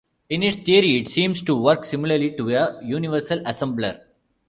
In 0.31 0.41
its 0.41 0.57
theory 0.57 0.97
it 0.99 1.09
seems 1.09 1.43
to 1.43 1.55
work 1.55 1.85
similarly 1.85 2.35
to 2.35 2.49
a 2.49 2.83
universal 2.83 3.37
assembler. 3.41 4.01